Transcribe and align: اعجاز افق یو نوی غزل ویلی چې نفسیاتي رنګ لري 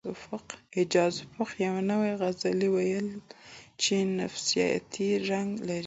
اعجاز 0.75 1.15
افق 1.41 1.49
یو 1.65 1.75
نوی 1.89 2.11
غزل 2.21 2.59
ویلی 2.75 3.15
چې 3.81 3.95
نفسیاتي 4.19 5.09
رنګ 5.29 5.49
لري 5.67 5.79